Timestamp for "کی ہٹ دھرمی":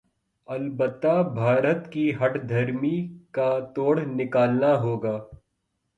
1.91-2.95